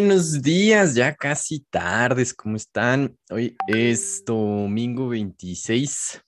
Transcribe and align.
Buenos 0.00 0.40
días, 0.40 0.94
ya 0.94 1.14
casi 1.14 1.60
tardes, 1.68 2.32
¿cómo 2.32 2.56
están? 2.56 3.18
Hoy 3.28 3.54
es 3.68 4.24
domingo 4.24 5.10
26 5.10 6.22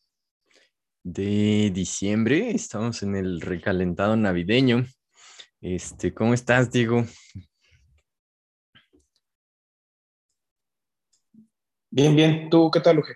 de 1.02 1.70
diciembre, 1.72 2.50
estamos 2.50 3.02
en 3.02 3.16
el 3.16 3.40
recalentado 3.40 4.14
navideño. 4.14 4.84
Este, 5.62 6.12
¿cómo 6.12 6.34
estás, 6.34 6.70
Diego? 6.70 7.06
Bien, 11.88 12.14
bien. 12.14 12.50
¿Tú 12.50 12.70
qué 12.70 12.80
tal, 12.80 12.96
Luge? 12.96 13.14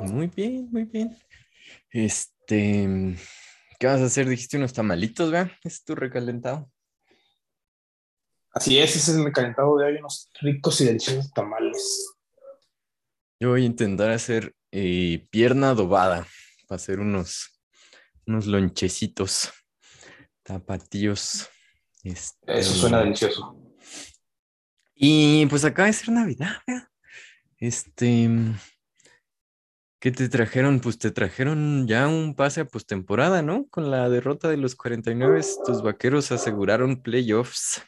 Muy 0.00 0.28
bien, 0.28 0.70
muy 0.72 0.84
bien. 0.84 1.18
Este, 1.90 3.14
¿qué 3.78 3.86
vas 3.86 4.00
a 4.00 4.06
hacer? 4.06 4.26
Dijiste 4.26 4.56
unos 4.56 4.72
tamalitos, 4.72 5.30
¿verdad? 5.30 5.52
Es 5.62 5.84
tu 5.84 5.94
recalentado. 5.94 6.72
Así 8.52 8.78
es, 8.78 8.96
ese 8.96 9.12
es 9.12 9.16
el 9.16 9.24
recalentado 9.24 9.76
de 9.76 9.86
hoy, 9.86 9.96
unos 9.96 10.30
ricos 10.40 10.80
y 10.80 10.86
deliciosos 10.86 11.32
tamales. 11.32 12.14
Yo 13.40 13.50
voy 13.50 13.62
a 13.62 13.66
intentar 13.66 14.10
hacer 14.10 14.54
eh, 14.72 15.26
pierna 15.30 15.70
adobada 15.70 16.26
para 16.66 16.76
hacer 16.76 16.98
unos, 17.00 17.60
unos 18.26 18.46
lonchecitos, 18.46 19.52
tapatíos. 20.42 21.48
Este, 22.02 22.58
Eso 22.58 22.74
suena 22.74 23.00
delicioso. 23.00 23.56
Y 24.94 25.46
pues 25.46 25.64
acaba 25.64 25.86
de 25.86 25.92
ser 25.92 26.10
Navidad, 26.10 26.56
¿verdad? 26.66 26.88
Este, 27.58 28.28
¿qué 30.00 30.10
te 30.10 30.28
trajeron? 30.28 30.80
Pues 30.80 30.98
te 30.98 31.10
trajeron 31.10 31.86
ya 31.86 32.08
un 32.08 32.34
pase 32.34 32.62
a 32.62 32.64
postemporada, 32.64 33.42
¿no? 33.42 33.68
Con 33.68 33.90
la 33.90 34.08
derrota 34.08 34.48
de 34.48 34.56
los 34.56 34.74
49, 34.74 35.40
tus 35.64 35.82
vaqueros 35.82 36.32
aseguraron 36.32 37.02
playoffs. 37.02 37.82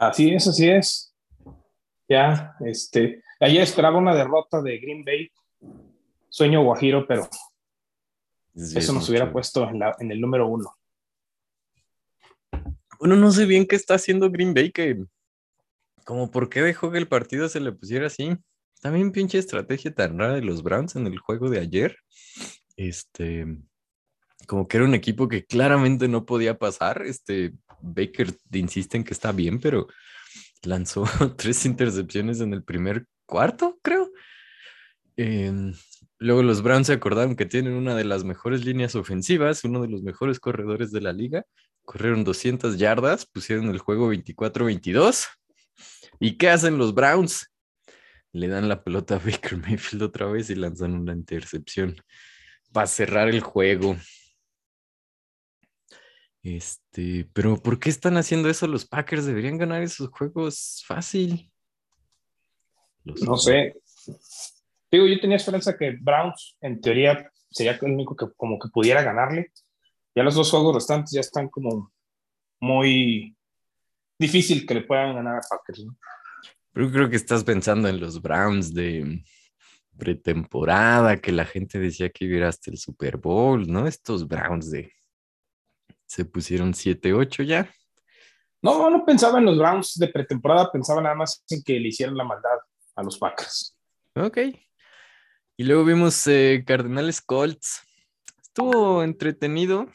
Así 0.00 0.32
es, 0.34 0.48
así 0.48 0.66
es. 0.66 1.14
Ya, 2.08 2.56
este, 2.60 3.22
ayer 3.38 3.62
esperaba 3.62 3.98
una 3.98 4.14
derrota 4.14 4.62
de 4.62 4.78
Green 4.78 5.04
Bay, 5.04 5.30
sueño 6.30 6.64
guajiro, 6.64 7.06
pero 7.06 7.28
eso 8.54 8.94
nos 8.94 9.06
hubiera 9.10 9.30
puesto 9.30 9.68
en, 9.68 9.78
la, 9.78 9.94
en, 9.98 10.10
el 10.10 10.18
número 10.18 10.48
uno. 10.48 10.74
Bueno, 12.98 13.16
no 13.16 13.30
sé 13.30 13.44
bien 13.44 13.66
qué 13.66 13.76
está 13.76 13.96
haciendo 13.96 14.30
Green 14.30 14.54
Bay, 14.54 14.72
que 14.72 15.04
como 16.04 16.30
por 16.30 16.48
qué 16.48 16.62
dejó 16.62 16.90
que 16.90 16.96
el 16.96 17.06
partido 17.06 17.46
se 17.50 17.60
le 17.60 17.70
pusiera 17.70 18.06
así. 18.06 18.34
También 18.80 19.12
pinche 19.12 19.36
estrategia 19.36 19.94
tan 19.94 20.18
rara 20.18 20.36
de 20.36 20.42
los 20.42 20.62
Browns 20.62 20.96
en 20.96 21.06
el 21.08 21.18
juego 21.18 21.50
de 21.50 21.60
ayer. 21.60 21.94
Este, 22.74 23.44
como 24.46 24.66
que 24.66 24.78
era 24.78 24.86
un 24.86 24.94
equipo 24.94 25.28
que 25.28 25.44
claramente 25.44 26.08
no 26.08 26.24
podía 26.24 26.58
pasar. 26.58 27.02
Este, 27.06 27.54
Baker 27.80 28.34
insiste 28.52 28.96
en 28.96 29.04
que 29.04 29.14
está 29.14 29.32
bien, 29.32 29.60
pero 29.60 29.86
lanzó 30.62 31.04
tres 31.36 31.64
intercepciones 31.66 32.40
en 32.40 32.52
el 32.52 32.62
primer 32.62 33.06
cuarto, 33.26 33.78
creo. 33.82 34.10
Em, 35.16 35.74
luego 36.18 36.42
los 36.42 36.62
Browns 36.62 36.86
se 36.86 36.94
acordaron 36.94 37.36
que 37.36 37.46
tienen 37.46 37.74
una 37.74 37.94
de 37.94 38.04
las 38.04 38.24
mejores 38.24 38.64
líneas 38.64 38.94
ofensivas, 38.94 39.64
uno 39.64 39.82
de 39.82 39.88
los 39.88 40.02
mejores 40.02 40.40
corredores 40.40 40.90
de 40.92 41.00
la 41.00 41.12
liga. 41.12 41.44
Corrieron 41.84 42.24
200 42.24 42.78
yardas, 42.78 43.26
pusieron 43.26 43.68
el 43.70 43.78
juego 43.78 44.12
24-22. 44.12 45.26
¿Y 46.20 46.36
qué 46.36 46.50
hacen 46.50 46.78
los 46.78 46.94
Browns? 46.94 47.50
Le 48.32 48.48
dan 48.48 48.68
la 48.68 48.84
pelota 48.84 49.16
a 49.16 49.18
Baker 49.18 49.56
Mayfield 49.58 50.02
otra 50.02 50.26
vez 50.26 50.50
y 50.50 50.54
lanzan 50.54 50.94
una 50.94 51.12
intercepción 51.12 51.96
para 52.72 52.86
cerrar 52.86 53.28
el 53.28 53.40
juego. 53.40 53.96
Este, 56.42 57.28
pero 57.32 57.56
¿por 57.56 57.78
qué 57.78 57.90
están 57.90 58.16
haciendo 58.16 58.48
eso 58.48 58.66
los 58.66 58.86
Packers? 58.86 59.26
Deberían 59.26 59.58
ganar 59.58 59.82
esos 59.82 60.08
juegos 60.08 60.82
fácil. 60.86 61.50
no 63.04 63.36
sé. 63.36 63.76
Digo, 64.90 65.06
yo 65.06 65.20
tenía 65.20 65.36
esperanza 65.36 65.76
que 65.76 65.96
Browns, 66.00 66.56
en 66.60 66.80
teoría, 66.80 67.30
sería 67.50 67.72
el 67.72 67.92
único 67.92 68.16
que 68.16 68.26
como 68.36 68.58
que 68.58 68.68
pudiera 68.68 69.02
ganarle. 69.02 69.52
Ya 70.14 70.22
los 70.22 70.34
dos 70.34 70.50
juegos 70.50 70.74
restantes 70.74 71.12
ya 71.12 71.20
están 71.20 71.48
como 71.48 71.92
muy 72.58 73.36
difícil 74.18 74.66
que 74.66 74.74
le 74.74 74.82
puedan 74.82 75.14
ganar 75.14 75.36
a 75.36 75.40
Packers, 75.48 75.84
¿no? 75.84 75.96
Pero 76.72 76.90
creo 76.90 77.10
que 77.10 77.16
estás 77.16 77.44
pensando 77.44 77.88
en 77.88 78.00
los 78.00 78.20
Browns 78.20 78.72
de 78.72 79.22
pretemporada, 79.96 81.20
que 81.20 81.32
la 81.32 81.44
gente 81.44 81.78
decía 81.78 82.10
que 82.10 82.24
iba 82.24 82.48
hasta 82.48 82.70
el 82.70 82.78
Super 82.78 83.16
Bowl, 83.16 83.70
¿no? 83.70 83.86
Estos 83.86 84.26
Browns 84.26 84.70
de 84.70 84.92
se 86.10 86.24
pusieron 86.24 86.72
7-8 86.72 87.44
ya. 87.44 87.72
No, 88.62 88.90
no 88.90 89.06
pensaba 89.06 89.38
en 89.38 89.44
los 89.44 89.56
Browns 89.56 89.94
de 89.94 90.08
pretemporada, 90.08 90.72
pensaba 90.72 91.00
nada 91.00 91.14
más 91.14 91.44
en 91.48 91.62
que 91.62 91.78
le 91.78 91.88
hicieran 91.88 92.16
la 92.16 92.24
maldad 92.24 92.58
a 92.96 93.02
los 93.04 93.16
Packers. 93.16 93.78
Ok. 94.16 94.38
Y 95.56 95.64
luego 95.64 95.84
vimos 95.84 96.26
eh, 96.26 96.64
Cardenales 96.66 97.20
Colts. 97.20 97.82
Estuvo 98.42 99.04
entretenido. 99.04 99.86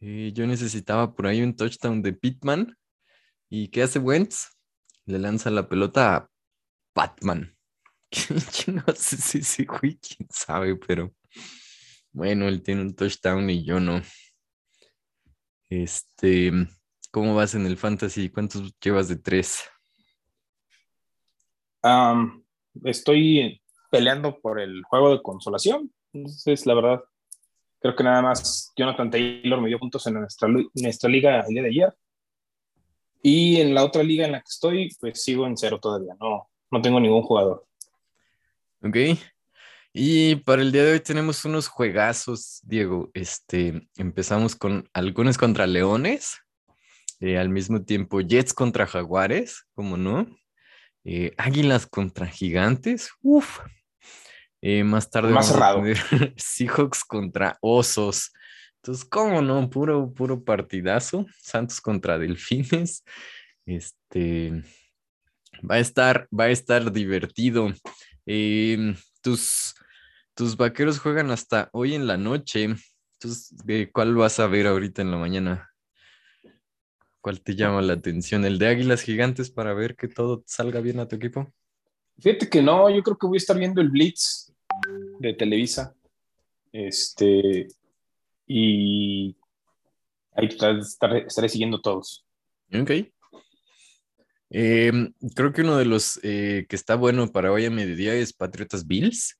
Eh, 0.00 0.32
yo 0.34 0.46
necesitaba 0.46 1.14
por 1.14 1.26
ahí 1.26 1.42
un 1.42 1.54
touchdown 1.54 2.00
de 2.00 2.14
Pittman. 2.14 2.74
¿Y 3.50 3.68
qué 3.68 3.82
hace 3.82 3.98
Wentz? 3.98 4.56
Le 5.04 5.18
lanza 5.18 5.50
la 5.50 5.68
pelota 5.68 6.16
a 6.16 6.30
Batman. 6.94 7.54
no 8.66 8.94
sé 8.94 9.18
si 9.18 9.42
sí, 9.42 9.66
quién 9.66 10.26
sabe, 10.30 10.74
pero 10.76 11.14
bueno, 12.12 12.48
él 12.48 12.62
tiene 12.62 12.80
un 12.80 12.96
touchdown 12.96 13.50
y 13.50 13.62
yo 13.62 13.78
no. 13.78 14.00
Este, 15.68 16.52
¿cómo 17.10 17.34
vas 17.34 17.54
en 17.54 17.66
el 17.66 17.76
fantasy? 17.76 18.30
¿Cuántos 18.30 18.74
llevas 18.80 19.08
de 19.08 19.16
tres? 19.16 19.64
estoy 22.84 23.62
peleando 23.92 24.40
por 24.40 24.60
el 24.60 24.82
juego 24.84 25.12
de 25.12 25.22
consolación. 25.22 25.92
Entonces, 26.12 26.66
la 26.66 26.74
verdad, 26.74 27.00
creo 27.80 27.94
que 27.94 28.02
nada 28.02 28.22
más 28.22 28.72
Jonathan 28.76 29.08
Taylor 29.08 29.60
me 29.60 29.68
dio 29.68 29.78
puntos 29.78 30.04
en 30.08 30.14
nuestra, 30.14 30.48
nuestra 30.48 31.08
liga 31.08 31.40
el 31.40 31.54
día 31.54 31.62
de 31.62 31.68
ayer. 31.68 31.94
Y 33.22 33.60
en 33.60 33.74
la 33.74 33.84
otra 33.84 34.02
liga 34.02 34.24
en 34.24 34.32
la 34.32 34.40
que 34.40 34.48
estoy, 34.48 34.88
pues 35.00 35.22
sigo 35.22 35.46
en 35.46 35.56
cero 35.56 35.78
todavía. 35.80 36.14
No, 36.20 36.48
no 36.70 36.82
tengo 36.82 36.98
ningún 37.00 37.22
jugador. 37.22 37.66
Ok. 38.82 38.96
Y 39.98 40.36
para 40.36 40.60
el 40.60 40.72
día 40.72 40.84
de 40.84 40.92
hoy 40.92 41.00
tenemos 41.00 41.42
unos 41.46 41.68
juegazos, 41.68 42.60
Diego. 42.64 43.10
Este, 43.14 43.88
empezamos 43.96 44.54
con 44.54 44.86
algunos 44.92 45.38
contra 45.38 45.66
Leones, 45.66 46.36
eh, 47.20 47.38
al 47.38 47.48
mismo 47.48 47.82
tiempo 47.82 48.20
Jets 48.20 48.52
contra 48.52 48.86
Jaguares, 48.86 49.64
como 49.74 49.96
no, 49.96 50.26
eh, 51.02 51.32
Águilas 51.38 51.86
contra 51.86 52.26
Gigantes, 52.26 53.10
uff. 53.22 53.60
Eh, 54.60 54.84
más 54.84 55.08
tarde 55.08 55.32
más 55.32 55.48
cerrado. 55.48 55.82
Seahawks 56.36 57.02
contra 57.02 57.56
Osos. 57.62 58.34
Entonces, 58.82 59.02
¿cómo 59.06 59.40
no? 59.40 59.70
Puro, 59.70 60.12
puro 60.12 60.44
partidazo. 60.44 61.24
Santos 61.40 61.80
contra 61.80 62.18
Delfines. 62.18 63.02
Este 63.64 64.62
va 65.62 65.76
a 65.76 65.80
estar, 65.80 66.28
va 66.38 66.44
a 66.44 66.50
estar 66.50 66.92
divertido. 66.92 67.72
tus, 69.22 69.74
tus 70.36 70.56
vaqueros 70.56 71.00
juegan 71.00 71.30
hasta 71.30 71.70
hoy 71.72 71.94
en 71.94 72.06
la 72.06 72.18
noche. 72.18 72.68
Entonces, 73.14 73.54
¿cuál 73.92 74.14
vas 74.14 74.38
a 74.38 74.46
ver 74.46 74.66
ahorita 74.66 75.00
en 75.00 75.10
la 75.10 75.16
mañana? 75.16 75.70
¿Cuál 77.22 77.40
te 77.40 77.56
llama 77.56 77.80
la 77.80 77.94
atención? 77.94 78.44
¿El 78.44 78.58
de 78.58 78.68
Águilas 78.68 79.00
Gigantes 79.00 79.50
para 79.50 79.72
ver 79.72 79.96
que 79.96 80.08
todo 80.08 80.44
salga 80.46 80.80
bien 80.80 81.00
a 81.00 81.08
tu 81.08 81.16
equipo? 81.16 81.50
Fíjate 82.20 82.50
que 82.50 82.62
no, 82.62 82.88
yo 82.90 83.02
creo 83.02 83.16
que 83.16 83.26
voy 83.26 83.36
a 83.36 83.38
estar 83.38 83.58
viendo 83.58 83.80
el 83.80 83.88
Blitz 83.88 84.52
de 85.18 85.32
Televisa. 85.32 85.94
Este, 86.70 87.68
y 88.46 89.34
ahí 90.32 90.48
estaré, 90.80 91.48
siguiendo 91.48 91.80
todos. 91.80 92.26
Ok. 92.74 92.90
Em, 94.50 95.14
creo 95.34 95.52
que 95.52 95.62
uno 95.62 95.78
de 95.78 95.86
los 95.86 96.20
eh, 96.22 96.66
que 96.68 96.76
está 96.76 96.94
bueno 96.94 97.32
para 97.32 97.50
hoy 97.50 97.64
a 97.64 97.70
mediodía 97.70 98.14
es 98.14 98.34
Patriotas 98.34 98.86
Bills. 98.86 99.38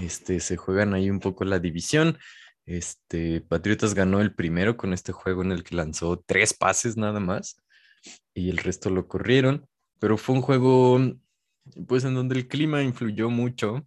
Este, 0.00 0.40
se 0.40 0.56
juegan 0.56 0.94
ahí 0.94 1.10
un 1.10 1.20
poco 1.20 1.44
la 1.44 1.58
división. 1.58 2.18
Este, 2.66 3.40
Patriotas 3.40 3.94
ganó 3.94 4.20
el 4.20 4.34
primero 4.34 4.76
con 4.76 4.92
este 4.92 5.12
juego 5.12 5.42
en 5.42 5.52
el 5.52 5.64
que 5.64 5.74
lanzó 5.74 6.22
tres 6.26 6.52
pases 6.52 6.96
nada 6.96 7.20
más 7.20 7.62
y 8.34 8.50
el 8.50 8.58
resto 8.58 8.90
lo 8.90 9.08
corrieron, 9.08 9.66
pero 9.98 10.18
fue 10.18 10.34
un 10.34 10.42
juego 10.42 11.00
pues 11.86 12.04
en 12.04 12.14
donde 12.14 12.36
el 12.36 12.48
clima 12.48 12.82
influyó 12.82 13.30
mucho, 13.30 13.86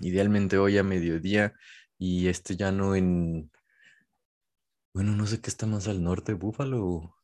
idealmente 0.00 0.58
hoy 0.58 0.78
a 0.78 0.82
mediodía 0.82 1.54
y 1.98 2.28
este 2.28 2.56
ya 2.56 2.72
no 2.72 2.94
en, 2.94 3.50
bueno, 4.92 5.12
no 5.12 5.26
sé 5.26 5.40
qué 5.40 5.50
está 5.50 5.66
más 5.66 5.88
al 5.88 6.02
norte, 6.02 6.34
Búfalo. 6.34 7.16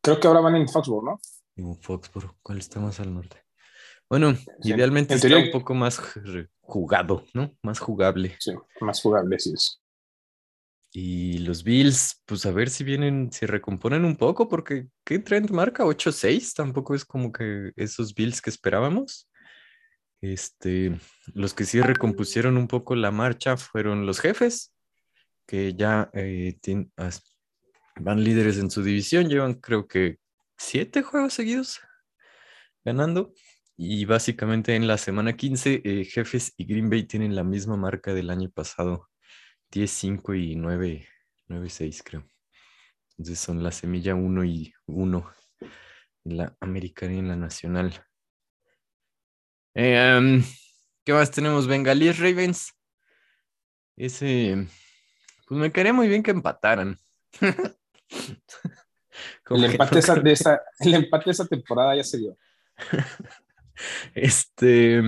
Creo 0.00 0.20
que 0.20 0.26
ahora 0.26 0.40
van 0.40 0.56
en 0.56 0.68
Foxborough, 0.68 1.04
¿no? 1.04 1.20
En 1.56 1.76
Foxborough, 1.80 2.36
¿cuál 2.42 2.58
está 2.58 2.80
más 2.80 3.00
al 3.00 3.14
norte? 3.14 3.43
Bueno, 4.08 4.36
idealmente 4.62 5.18
sería 5.18 5.38
un 5.38 5.50
poco 5.50 5.74
más 5.74 6.00
jugado, 6.60 7.24
¿no? 7.32 7.56
Más 7.62 7.78
jugable. 7.78 8.36
Sí, 8.38 8.52
más 8.80 9.00
jugable, 9.00 9.38
sí 9.38 9.52
es. 9.54 9.80
Y 10.96 11.38
los 11.38 11.64
Bills, 11.64 12.22
pues 12.24 12.46
a 12.46 12.52
ver 12.52 12.70
si 12.70 12.84
vienen, 12.84 13.32
se 13.32 13.48
recomponen 13.48 14.04
un 14.04 14.16
poco, 14.16 14.48
porque 14.48 14.86
¿qué 15.04 15.18
trend 15.18 15.50
marca? 15.50 15.84
8-6, 15.84 16.54
tampoco 16.54 16.94
es 16.94 17.04
como 17.04 17.32
que 17.32 17.72
esos 17.74 18.14
Bills 18.14 18.40
que 18.40 18.50
esperábamos. 18.50 19.28
Este, 20.20 20.98
los 21.34 21.52
que 21.52 21.64
sí 21.64 21.80
recompusieron 21.80 22.56
un 22.56 22.68
poco 22.68 22.94
la 22.94 23.10
marcha 23.10 23.56
fueron 23.56 24.06
los 24.06 24.20
jefes, 24.20 24.72
que 25.46 25.74
ya 25.74 26.10
eh, 26.14 26.56
van 28.00 28.22
líderes 28.22 28.58
en 28.58 28.70
su 28.70 28.82
división, 28.82 29.28
llevan 29.28 29.54
creo 29.54 29.88
que 29.88 30.18
siete 30.56 31.02
juegos 31.02 31.34
seguidos 31.34 31.80
ganando. 32.84 33.34
Y 33.76 34.04
básicamente 34.04 34.76
en 34.76 34.86
la 34.86 34.98
semana 34.98 35.36
15, 35.36 35.82
eh, 35.84 36.04
Jefes 36.04 36.54
y 36.56 36.64
Green 36.64 36.88
Bay 36.88 37.04
tienen 37.04 37.34
la 37.34 37.42
misma 37.42 37.76
marca 37.76 38.14
del 38.14 38.30
año 38.30 38.50
pasado, 38.50 39.08
10-5 39.72 40.34
y 40.34 40.54
9-6 40.56 42.02
creo. 42.04 42.24
Entonces 43.10 43.38
son 43.38 43.62
la 43.62 43.72
semilla 43.72 44.14
1 44.14 44.44
y 44.44 44.72
1 44.86 45.30
en 46.24 46.36
la 46.36 46.56
americana 46.60 47.14
y 47.14 47.18
en 47.18 47.28
la 47.28 47.36
nacional. 47.36 48.04
Eh, 49.74 50.42
¿Qué 51.04 51.12
más 51.12 51.30
tenemos? 51.30 51.66
Bengalíes 51.66 52.18
Ravens. 52.18 52.72
Ese, 53.96 54.66
pues 55.46 55.60
me 55.60 55.70
quería 55.70 55.92
muy 55.92 56.08
bien 56.08 56.22
que 56.22 56.30
empataran. 56.30 56.96
el, 59.50 59.64
empate 59.64 60.00
de 60.22 60.32
esa, 60.32 60.62
el 60.80 60.94
empate 60.94 61.26
de 61.26 61.30
esa 61.30 61.46
temporada 61.46 61.94
ya 61.94 62.04
se 62.04 62.18
dio. 62.18 62.36
Este. 64.14 65.02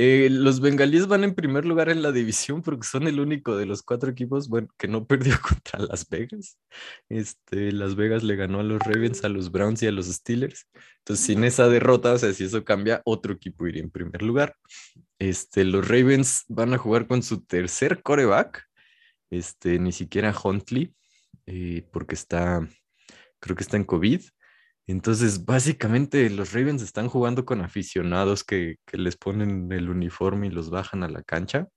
Eh, 0.00 0.28
los 0.30 0.60
bengalíes 0.60 1.08
van 1.08 1.24
en 1.24 1.34
primer 1.34 1.64
lugar 1.64 1.88
en 1.88 2.02
la 2.02 2.12
división 2.12 2.62
porque 2.62 2.86
son 2.86 3.08
el 3.08 3.18
único 3.18 3.56
de 3.56 3.66
los 3.66 3.82
cuatro 3.82 4.08
equipos 4.08 4.48
bueno, 4.48 4.68
que 4.78 4.86
no 4.86 5.04
perdió 5.08 5.34
contra 5.40 5.80
Las 5.80 6.08
Vegas. 6.08 6.56
Este, 7.08 7.72
Las 7.72 7.96
Vegas 7.96 8.22
le 8.22 8.36
ganó 8.36 8.60
a 8.60 8.62
los 8.62 8.78
Ravens, 8.78 9.24
a 9.24 9.28
los 9.28 9.50
Browns 9.50 9.82
y 9.82 9.88
a 9.88 9.92
los 9.92 10.06
Steelers. 10.06 10.68
Entonces, 10.98 11.26
sin 11.26 11.42
esa 11.42 11.68
derrota, 11.68 12.12
o 12.12 12.18
sea, 12.18 12.32
si 12.32 12.44
eso 12.44 12.64
cambia, 12.64 13.02
otro 13.04 13.32
equipo 13.32 13.66
iría 13.66 13.82
en 13.82 13.90
primer 13.90 14.22
lugar. 14.22 14.54
Este, 15.18 15.64
los 15.64 15.88
Ravens 15.88 16.44
van 16.46 16.74
a 16.74 16.78
jugar 16.78 17.08
con 17.08 17.24
su 17.24 17.44
tercer 17.44 18.00
coreback, 18.00 18.68
este, 19.30 19.80
ni 19.80 19.90
siquiera 19.90 20.32
Huntley, 20.32 20.94
eh, 21.46 21.88
porque 21.92 22.14
está, 22.14 22.68
creo 23.40 23.56
que 23.56 23.64
está 23.64 23.76
en 23.76 23.84
COVID. 23.84 24.22
Entonces, 24.88 25.44
básicamente 25.44 26.30
los 26.30 26.54
Ravens 26.54 26.80
están 26.80 27.08
jugando 27.08 27.44
con 27.44 27.60
aficionados 27.60 28.42
que, 28.42 28.76
les 28.92 29.18
ponen 29.18 29.70
el 29.70 29.90
uniforme 29.90 30.46
y 30.46 30.50
los 30.50 30.70
bajan 30.70 31.02
a 31.02 31.08
la 31.08 31.22
cancha. 31.22 31.68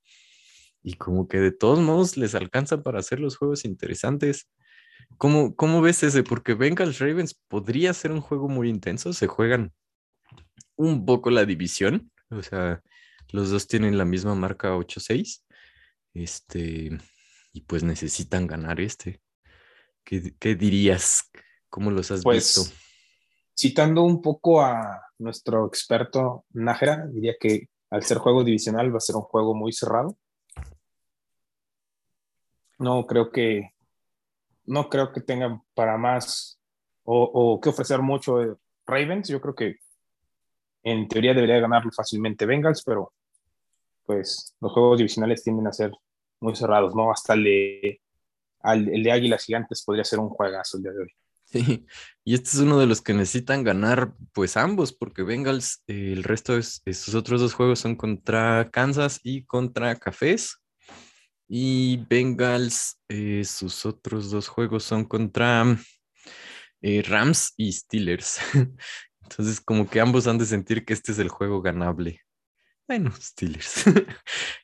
Y 0.82 0.94
como 0.94 1.28
que 1.28 1.40
de 1.42 1.52
todos 1.52 1.80
modos 1.80 2.16
les 2.16 2.36
alcanza 2.36 2.82
para 2.82 3.00
hacer 3.00 3.20
los 3.20 3.36
juegos 3.36 3.66
interesantes. 3.66 4.50
¿Cómo, 5.18 5.54
cómo 5.58 5.82
ves 5.82 6.04
ese? 6.04 6.24
Porque 6.24 6.54
Bengals 6.54 7.00
Ravens 7.00 7.38
podría 7.50 7.94
ser 7.94 8.14
un 8.14 8.22
juego 8.22 8.48
muy 8.48 8.70
intenso. 8.70 9.12
Se 9.12 9.28
juegan 9.28 9.74
un 10.78 11.06
poco 11.06 11.32
la 11.32 11.44
división. 11.44 12.10
O 12.30 12.42
sea, 12.42 12.82
los 13.34 13.50
dos 13.50 13.68
tienen 13.68 13.98
la 13.98 14.06
misma 14.06 14.36
marca 14.36 14.74
8-6. 14.74 15.44
Este, 16.14 16.98
y 17.52 17.62
pues 17.62 17.84
necesitan 17.84 18.48
ganar 18.48 18.80
este. 18.80 19.20
¿Qué, 20.06 20.56
dirías? 20.56 21.30
¿Cómo 21.70 21.92
los 21.92 22.10
has 22.10 22.24
pues, 22.24 22.56
visto? 22.56 22.91
Citando 23.62 24.02
un 24.02 24.24
poco 24.24 24.60
a 24.60 25.06
nuestro 25.20 25.68
experto 25.68 26.46
Nájera, 26.50 27.06
diría 27.06 27.36
que 27.40 27.70
al 27.92 28.02
ser 28.02 28.18
juego 28.18 28.44
divisional 28.44 28.92
va 28.92 28.98
a 28.98 29.02
ser 29.02 29.16
un 29.16 29.22
juego 29.22 29.54
muy 29.54 29.72
cerrado. 29.72 30.18
No 32.80 33.06
creo 33.06 33.30
que 33.32 33.70
no 34.66 34.90
creo 34.90 35.14
que 35.14 35.22
tengan 35.22 35.62
para 35.76 35.96
más 36.00 36.60
o, 37.04 37.60
que 37.62 37.70
ofrecer 37.70 38.02
mucho 38.02 38.58
Ravens. 38.88 39.28
Yo 39.28 39.40
creo 39.40 39.54
que 39.54 39.76
en 40.82 41.08
teoría 41.08 41.36
debería 41.36 41.60
ganar 41.60 41.84
fácilmente 41.96 42.48
Bengals, 42.48 42.82
pero 42.84 43.14
pues 44.08 44.56
los 44.60 44.72
juegos 44.72 44.98
divisionales 44.98 45.44
tienden 45.44 45.68
a 45.68 45.72
ser 45.72 45.92
muy 46.40 46.56
cerrados, 46.56 46.96
¿no? 46.96 47.12
Hasta 47.12 47.36
el 47.36 47.44
de, 47.44 48.02
de 49.04 49.12
Águilas 49.12 49.46
Gigantes 49.46 49.84
podría 49.86 50.04
ser 50.04 50.18
un 50.18 50.30
juegazo 50.30 50.78
el 50.78 50.84
día 50.84 50.94
de 50.94 51.02
hoy. 51.04 51.14
Sí, 51.52 51.86
y 52.24 52.34
este 52.34 52.50
es 52.52 52.60
uno 52.60 52.80
de 52.80 52.86
los 52.86 53.02
que 53.02 53.14
necesitan 53.14 53.64
ganar, 53.66 54.14
pues 54.32 54.56
ambos, 54.56 54.94
porque 54.94 55.24
Bengals, 55.24 55.84
eh, 55.88 56.14
el 56.14 56.24
resto 56.24 56.54
de 56.56 56.94
sus 56.94 57.14
otros 57.14 57.42
dos 57.42 57.54
juegos 57.54 57.80
son 57.80 57.96
contra 57.96 58.70
Kansas 58.72 59.20
y 59.22 59.44
contra 59.44 59.98
Cafés. 59.98 60.58
Y 61.50 62.06
Bengals, 62.10 63.02
eh, 63.10 63.44
sus 63.44 63.86
otros 63.86 64.32
dos 64.32 64.48
juegos 64.48 64.86
son 64.86 65.04
contra 65.04 65.78
eh, 66.82 67.04
Rams 67.06 67.54
y 67.58 67.74
Steelers. 67.74 68.40
Entonces, 69.24 69.60
como 69.60 69.90
que 69.90 70.00
ambos 70.00 70.28
han 70.28 70.38
de 70.38 70.46
sentir 70.46 70.86
que 70.86 70.94
este 70.94 71.12
es 71.12 71.20
el 71.20 71.28
juego 71.28 71.62
ganable. 71.62 72.22
Bueno, 72.88 73.12
Steelers. 73.20 73.84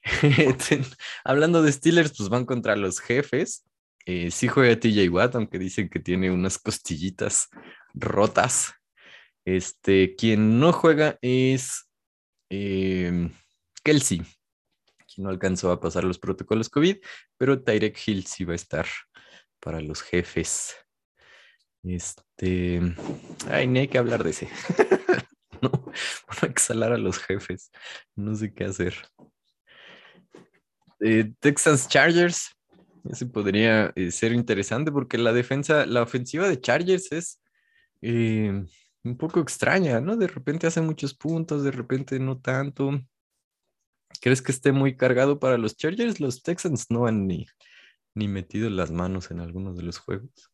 Hablando 1.26 1.62
de 1.62 1.72
Steelers, 1.74 2.14
pues 2.18 2.30
van 2.30 2.46
contra 2.46 2.78
los 2.78 3.02
jefes 3.02 3.66
eh, 4.10 4.32
sí 4.32 4.48
juega 4.48 4.80
TJ 4.80 5.10
Watt, 5.10 5.36
aunque 5.36 5.60
dicen 5.60 5.90
que 5.90 6.00
tiene 6.00 6.32
unas 6.32 6.58
costillitas 6.58 7.50
rotas. 7.94 8.74
Este, 9.44 10.16
quien 10.16 10.62
no 10.62 10.72
juega 10.72 11.18
es 11.22 11.90
em, 12.50 13.34
Kelsey, 13.84 14.20
quien 14.20 15.26
no 15.26 15.30
alcanzó 15.30 15.72
a 15.74 15.82
pasar 15.82 16.06
los 16.06 16.20
protocolos 16.20 16.70
COVID, 16.70 17.00
pero 17.38 17.62
Tyrek 17.62 18.00
Hill 18.08 18.26
sí 18.26 18.46
va 18.46 18.54
a 18.54 18.56
estar 18.56 18.86
para 19.60 19.82
los 19.82 20.02
jefes. 20.02 20.74
Este, 21.84 22.80
ay, 23.50 23.68
ni 23.68 23.80
hay 23.80 23.88
que 23.90 23.98
hablar 23.98 24.24
de 24.24 24.30
ese. 24.30 24.48
no, 25.62 25.70
hay 26.42 26.54
que 26.54 26.62
salar 26.62 26.94
a 26.94 26.98
los 26.98 27.20
jefes. 27.20 27.72
No 28.16 28.36
sé 28.36 28.54
qué 28.54 28.64
hacer. 28.64 28.96
Eh, 31.02 31.34
Texas 31.42 31.90
Chargers, 31.90 32.57
ese 33.12 33.26
podría 33.26 33.92
eh, 33.96 34.12
ser 34.12 34.32
interesante 34.32 34.92
porque 34.92 35.18
la 35.18 35.34
defensa, 35.34 35.86
la 35.86 36.02
ofensiva 36.02 36.48
de 36.48 36.60
Chargers 36.60 37.12
es 37.12 37.42
eh, 38.02 38.66
un 39.04 39.18
poco 39.18 39.40
extraña, 39.40 40.00
¿no? 40.00 40.18
De 40.18 40.28
repente 40.28 40.68
hace 40.68 40.82
muchos 40.82 41.14
puntos, 41.14 41.64
de 41.64 41.72
repente 41.72 42.20
no 42.20 42.40
tanto. 42.40 42.92
¿Crees 44.22 44.42
que 44.42 44.52
esté 44.52 44.72
muy 44.72 44.96
cargado 44.96 45.40
para 45.40 45.58
los 45.58 45.76
Chargers? 45.76 46.20
Los 46.20 46.42
Texans 46.42 46.88
no 46.90 47.06
han 47.06 47.28
ni, 47.28 47.46
ni 48.16 48.28
metido 48.28 48.70
las 48.70 48.92
manos 48.92 49.32
en 49.32 49.40
algunos 49.40 49.78
de 49.78 49.84
los 49.84 49.98
juegos. 50.00 50.52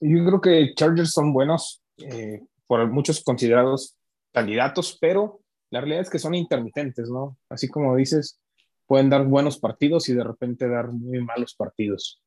Yo 0.00 0.24
creo 0.24 0.40
que 0.40 0.74
Chargers 0.74 1.12
son 1.12 1.32
buenos, 1.32 1.82
eh, 1.98 2.40
por 2.66 2.90
muchos 2.90 3.22
considerados 3.22 3.96
candidatos, 4.32 4.98
pero 5.00 5.40
la 5.70 5.80
realidad 5.80 6.02
es 6.02 6.10
que 6.10 6.18
son 6.18 6.34
intermitentes, 6.34 7.08
¿no? 7.08 7.38
Así 7.48 7.68
como 7.68 7.96
dices, 7.96 8.41
pueden 8.92 9.08
dar 9.08 9.24
buenos 9.24 9.58
partidos 9.58 10.06
y 10.10 10.12
de 10.12 10.22
repente 10.22 10.68
dar 10.68 10.88
muy 10.88 11.18
malos 11.24 11.54
partidos. 11.54 12.22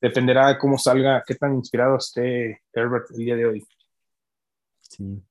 Dependerá 0.00 0.48
de 0.48 0.56
cómo 0.56 0.78
salga, 0.78 1.22
qué 1.26 1.34
tan 1.34 1.54
inspirado 1.54 1.98
esté 1.98 2.62
Herbert 2.72 3.10
el 3.10 3.18
día 3.18 3.36
de 3.36 3.44
hoy. 3.44 3.66
Sí, 4.80 5.22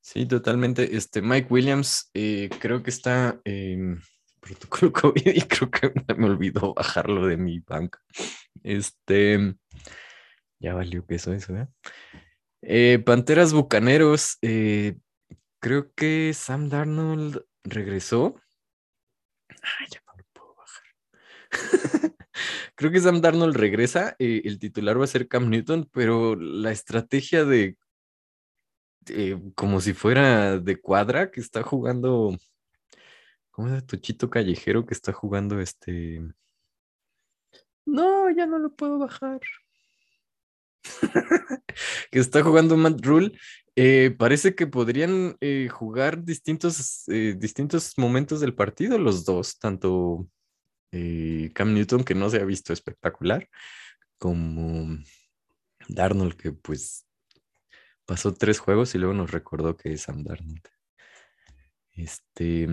sí 0.00 0.24
totalmente. 0.24 0.96
Este 0.96 1.20
Mike 1.20 1.48
Williams 1.50 2.12
eh, 2.14 2.48
creo 2.60 2.80
que 2.80 2.90
está 2.90 3.40
en 3.42 4.00
protocolo 4.40 4.92
COVID 4.92 5.34
y 5.34 5.40
creo 5.40 5.68
que 5.68 5.92
me 6.16 6.26
olvidó 6.26 6.74
bajarlo 6.74 7.26
de 7.26 7.36
mi 7.36 7.58
banca. 7.58 8.00
Este, 8.62 9.56
ya 10.60 10.74
valió 10.74 11.04
que 11.06 11.16
eso, 11.16 11.32
eso, 11.32 11.56
¿eh? 11.56 11.66
eh 12.62 13.02
Panteras 13.04 13.52
Bucaneros, 13.52 14.38
eh, 14.42 14.96
creo 15.58 15.92
que 15.96 16.30
Sam 16.34 16.68
Darnold 16.68 17.42
regresó 17.64 18.36
ya 19.90 20.02
no 20.06 20.12
lo 20.16 20.24
puedo 20.32 20.54
bajar. 20.54 20.86
Creo 22.74 22.90
que 22.90 23.00
Sam 23.00 23.20
Darnold 23.20 23.56
regresa. 23.56 24.16
Eh, 24.18 24.42
el 24.44 24.58
titular 24.58 25.00
va 25.00 25.04
a 25.04 25.08
ser 25.08 25.28
Cam 25.28 25.48
Newton, 25.50 25.88
pero 25.92 26.36
la 26.36 26.72
estrategia 26.72 27.44
de 27.44 27.76
como 29.54 29.80
si 29.80 29.94
fuera 29.94 30.58
de 30.58 30.80
cuadra 30.80 31.30
que 31.30 31.40
está 31.40 31.62
jugando. 31.62 32.36
¿Cómo 33.50 33.74
es 33.74 33.86
Tochito 33.86 34.30
Callejero 34.30 34.86
que 34.86 34.94
está 34.94 35.12
jugando 35.12 35.60
este? 35.60 36.22
No, 37.84 38.30
ya 38.30 38.46
no 38.46 38.58
lo 38.58 38.74
puedo 38.74 38.98
bajar. 38.98 39.40
que 42.10 42.18
está 42.18 42.42
jugando 42.42 42.76
Matt 42.76 43.04
Rule 43.04 43.36
eh, 43.80 44.10
parece 44.10 44.56
que 44.56 44.66
podrían 44.66 45.36
eh, 45.40 45.68
jugar 45.68 46.24
distintos, 46.24 47.06
eh, 47.06 47.36
distintos 47.38 47.96
momentos 47.96 48.40
del 48.40 48.52
partido 48.52 48.98
los 48.98 49.24
dos, 49.24 49.56
tanto 49.60 50.28
Cam 50.90 51.74
Newton, 51.74 52.02
que 52.02 52.16
no 52.16 52.28
se 52.28 52.40
ha 52.40 52.44
visto 52.44 52.72
espectacular, 52.72 53.48
como 54.18 54.98
Darnold, 55.88 56.34
que 56.34 56.50
pues 56.50 57.06
pasó 58.04 58.34
tres 58.34 58.58
juegos 58.58 58.96
y 58.96 58.98
luego 58.98 59.14
nos 59.14 59.30
recordó 59.30 59.76
que 59.76 59.92
es 59.92 60.02
Sam 60.02 60.24
Darnold. 60.24 60.66
Este, 61.92 62.66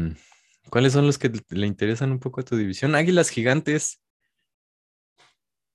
¿cuáles 0.72 0.94
son 0.94 1.06
los 1.06 1.20
que 1.20 1.32
le 1.50 1.68
interesan 1.68 2.14
un 2.14 2.20
poco 2.20 2.42
a 2.42 2.46
tu 2.46 2.56
división? 2.58 2.96
Águilas 2.96 3.30
Gigantes. 3.30 4.02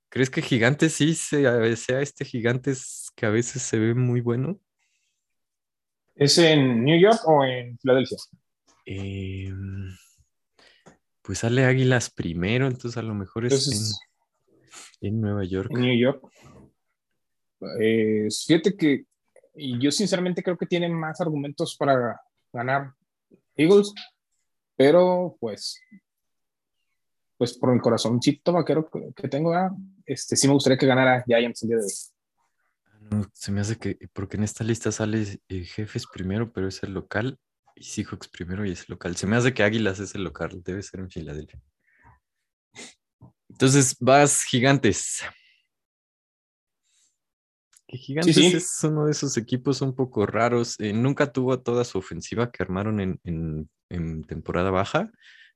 ¿Crees 0.09 0.29
que 0.29 0.43
Gigantes 0.43 0.95
sí 0.95 1.15
sea, 1.15 1.77
sea 1.77 2.01
este 2.01 2.25
Gigantes 2.25 3.13
que 3.15 3.27
a 3.27 3.31
veces 3.31 3.63
se 3.63 3.79
ve 3.79 3.95
muy 3.95 4.21
bueno? 4.23 4.59
¿Es 6.21 6.37
en 6.37 6.85
New 6.85 7.01
York 7.01 7.19
o 7.25 7.43
en 7.47 7.79
Filadelfia? 7.79 8.19
Em, 8.85 9.89
pues 11.23 11.39
sale 11.39 11.65
Águilas 11.65 12.11
primero, 12.11 12.67
entonces 12.67 12.99
a 12.99 13.03
lo 13.03 13.15
mejor 13.15 13.47
es 13.47 13.99
en, 15.01 15.19
Nueva 15.19 15.45
York. 15.45 15.71
En 15.73 15.81
New 15.81 15.99
York. 15.99 16.23
Eh, 17.81 18.29
fíjate 18.47 18.77
que 18.77 19.07
yo 19.81 19.91
sinceramente 19.91 20.43
creo 20.43 20.59
que 20.59 20.67
tienen 20.67 20.93
más 20.93 21.23
argumentos 21.23 21.75
para 21.75 22.21
ganar 22.53 22.93
Eagles, 23.57 23.91
pero 24.77 25.39
pues, 25.41 25.81
pues 27.39 27.57
por 27.57 27.73
el 27.73 27.81
corazoncito 27.81 28.53
vaquero 28.53 28.91
que, 29.17 29.29
tengo, 29.29 29.55
este, 30.05 30.37
sí 30.37 30.47
me 30.47 30.53
gustaría 30.53 30.77
que 30.77 30.87
ganara 30.87 31.25
Giants 31.27 31.63
el 31.63 31.69
día 31.71 31.79
de 31.79 31.85
hoy. 31.85 31.93
No, 33.11 33.29
se 33.35 33.51
me 33.51 33.61
hace 33.61 33.77
que, 33.77 33.99
porque 34.13 34.37
en 34.37 34.45
esta 34.45 34.63
lista 34.63 34.93
sale 34.93 35.41
eh, 35.49 35.65
Jefes 35.65 36.07
primero, 36.07 36.53
pero 36.53 36.69
es 36.69 36.83
el 36.85 36.95
local, 36.95 37.39
y 37.75 37.83
Seahawks 37.83 38.29
primero 38.29 38.65
y 38.65 38.71
es 38.71 38.83
el 38.83 38.87
local. 38.91 39.17
Se 39.17 39.27
me 39.27 39.37
hace 39.37 39.53
que 39.53 39.65
Águilas 39.65 39.99
es 39.99 40.15
el 40.15 40.23
local, 40.23 40.63
debe 40.63 40.83
ser 40.83 41.01
en 41.01 41.11
Filadelfia. 41.11 41.61
Entonces 43.49 43.97
vas 43.99 44.45
Gigantes. 44.45 45.23
Que 47.89 47.97
Gigantes 47.97 48.37
es 48.37 48.85
uno 48.85 49.07
de 49.07 49.11
esos 49.11 49.37
equipos 49.37 49.83
un 49.83 49.95
poco 49.95 50.25
raros. 50.25 50.79
Eh, 50.79 50.93
nunca 50.93 51.33
tuvo 51.33 51.61
toda 51.61 51.85
su 51.85 51.99
ofensiva 51.99 52.53
que 52.53 52.63
armaron 52.63 53.01
en, 53.01 53.69
temporada 54.29 54.71
baja. 54.71 55.11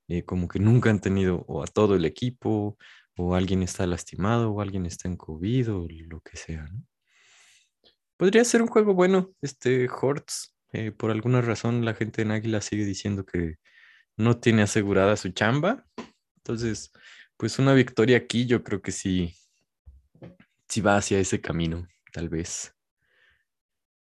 Eh, 0.08 0.24
como 0.24 0.48
que 0.48 0.58
nunca 0.58 0.90
han 0.90 1.00
tenido 1.00 1.44
o 1.46 1.62
a 1.62 1.66
todo 1.66 1.94
el 1.94 2.04
equipo, 2.04 2.76
o 3.16 3.36
alguien 3.36 3.62
está 3.62 3.86
lastimado, 3.86 4.50
o 4.50 4.60
alguien 4.60 4.86
está 4.86 5.08
en 5.08 5.16
COVID, 5.16 5.72
o 5.72 5.86
lo 5.88 6.20
que 6.20 6.36
sea. 6.36 6.64
¿no? 6.64 6.82
Podría 8.16 8.44
ser 8.44 8.62
un 8.62 8.68
juego 8.68 8.94
bueno, 8.94 9.32
este 9.42 9.88
Hortz. 9.88 10.54
Eh, 10.72 10.92
por 10.92 11.10
alguna 11.10 11.40
razón 11.40 11.84
la 11.84 11.94
gente 11.94 12.22
en 12.22 12.32
Águila 12.32 12.60
sigue 12.60 12.84
diciendo 12.84 13.24
que 13.24 13.56
no 14.16 14.38
tiene 14.38 14.62
asegurada 14.62 15.16
su 15.16 15.30
chamba. 15.30 15.84
Entonces, 16.36 16.92
pues 17.36 17.58
una 17.58 17.74
victoria 17.74 18.16
aquí 18.18 18.46
yo 18.46 18.62
creo 18.62 18.82
que 18.82 18.92
sí, 18.92 19.34
sí 20.68 20.80
va 20.80 20.96
hacia 20.96 21.18
ese 21.18 21.40
camino, 21.40 21.86
tal 22.12 22.28
vez. 22.28 22.72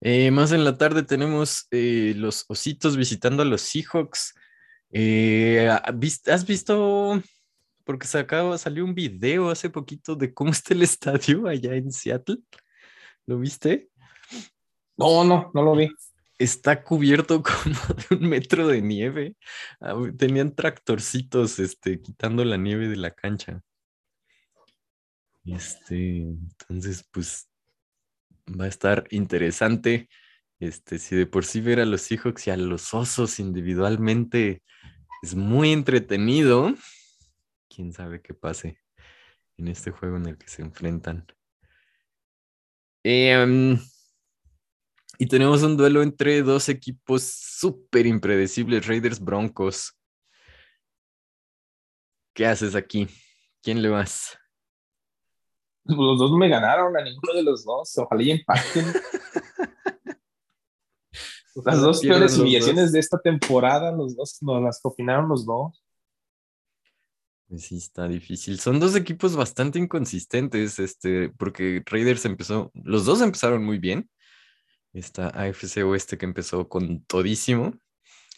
Eh, 0.02 0.32
más 0.32 0.54
en 0.54 0.64
la 0.64 0.78
tarde 0.78 1.04
tenemos 1.04 1.68
eh, 1.72 2.14
los 2.16 2.46
ositos 2.48 2.96
visitando 2.96 3.44
a 3.44 3.46
los 3.46 3.62
Seahawks. 3.62 4.34
¿Has 6.28 6.46
visto? 6.46 7.22
Porque 7.84 8.08
se 8.08 8.20
acaba, 8.20 8.58
salió 8.58 8.86
un 8.86 8.96
video 8.96 9.50
hace 9.50 9.70
poquito 9.70 10.16
de 10.16 10.34
cómo 10.34 10.52
está 10.52 10.74
el 10.74 10.82
estadio 10.84 11.48
allá 11.48 11.76
en 11.76 11.92
Seattle. 11.92 12.38
¿Lo 13.30 13.38
viste? 13.38 13.92
No, 14.98 15.24
no, 15.24 15.52
no 15.54 15.62
lo 15.62 15.76
vi. 15.76 15.88
Está 16.40 16.84
cubierto 16.84 17.44
como 17.44 17.76
de 17.94 18.16
un 18.16 18.28
metro 18.28 18.68
de 18.68 18.82
nieve. 18.82 19.36
Ah, 19.80 19.94
tenían 20.18 20.56
tractorcitos 20.56 21.60
este, 21.60 22.02
quitando 22.02 22.44
la 22.44 22.58
nieve 22.58 22.88
de 22.88 22.96
la 22.96 23.12
cancha. 23.12 23.62
Este, 25.46 26.22
entonces, 26.22 27.08
pues 27.12 27.48
va 28.48 28.66
a 28.66 28.70
estar 28.70 29.06
interesante. 29.12 30.10
Este, 30.60 30.98
si 30.98 31.16
de 31.16 31.28
por 31.28 31.46
sí 31.46 31.62
ver 31.62 31.82
a 31.82 31.86
los 31.86 32.02
Seahawks 32.02 32.48
y 32.48 32.50
a 32.50 32.58
los 32.58 32.96
osos 32.96 33.40
individualmente 33.40 34.64
es 35.22 35.36
muy 35.36 35.72
entretenido, 35.72 36.74
quién 37.70 37.94
sabe 37.94 38.24
qué 38.24 38.34
pase 38.34 38.80
en 39.58 39.68
este 39.68 39.92
juego 39.92 40.18
en 40.18 40.26
el 40.26 40.38
que 40.40 40.48
se 40.48 40.64
enfrentan. 40.64 41.28
Em, 43.04 43.80
y 45.18 45.28
tenemos 45.28 45.64
un 45.64 45.78
duelo 45.78 46.02
entre 46.02 46.42
dos 46.42 46.70
equipos 46.70 47.24
súper 47.24 48.06
impredecibles, 48.06 48.88
Raiders 48.88 49.20
Broncos. 49.20 49.98
¿Qué 52.34 52.46
haces 52.46 52.76
aquí? 52.76 53.08
¿Quién 53.62 53.82
le 53.82 53.90
vas? 53.90 54.38
Los 55.84 56.20
dos 56.20 56.32
me 56.34 56.48
ganaron, 56.48 56.96
a 56.96 57.04
ninguno 57.04 57.34
de 57.34 57.44
los 57.44 57.66
dos. 57.66 57.98
Ojalá 57.98 58.22
y 58.22 58.32
empaten. 58.32 58.86
las 61.66 61.82
dos 61.82 62.02
peores 62.02 62.38
humillaciones 62.38 62.92
de 62.92 63.00
esta 63.00 63.20
temporada, 63.20 63.92
los 63.92 64.16
dos 64.16 64.38
nos 64.42 64.62
las 64.62 64.80
opinaron 64.84 65.28
los 65.28 65.46
dos. 65.46 65.84
Pues 67.50 67.64
sí, 67.66 67.78
está 67.78 68.08
difícil. 68.08 68.60
Son 68.60 68.80
dos 68.80 68.96
equipos 68.96 69.36
bastante 69.36 69.80
inconsistentes, 69.80 70.78
este, 70.80 71.30
porque 71.30 71.82
Raiders 71.86 72.26
empezó, 72.26 72.72
los 72.76 73.06
dos 73.06 73.22
empezaron 73.22 73.64
muy 73.66 73.80
bien. 73.80 74.08
Esta 74.94 75.30
AFC 75.30 75.84
Oeste 75.86 76.18
que 76.18 76.26
empezó 76.26 76.70
con 76.70 77.04
todísimo. 77.06 77.74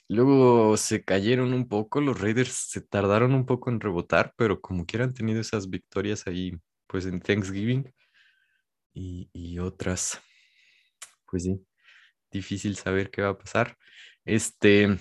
Luego 0.09 0.77
se 0.77 1.03
cayeron 1.05 1.53
un 1.53 1.67
poco, 1.69 2.01
los 2.01 2.19
Raiders 2.21 2.51
se 2.53 2.81
tardaron 2.81 3.33
un 3.35 3.45
poco 3.45 3.69
en 3.71 3.79
rebotar, 3.81 4.33
pero 4.37 4.61
como 4.61 4.85
que 4.85 4.97
han 5.01 5.13
tenido 5.13 5.41
esas 5.41 5.69
victorias 5.69 6.27
ahí, 6.27 6.53
pues 6.87 7.05
en 7.07 7.21
Thanksgiving 7.21 7.91
y, 8.93 9.29
y 9.33 9.59
otras. 9.59 10.21
Pues 11.29 11.43
sí, 11.43 11.65
difícil 12.31 12.77
saber 12.77 13.11
qué 13.11 13.21
va 13.23 13.29
a 13.31 13.37
pasar. 13.37 13.77
Este, 14.25 14.97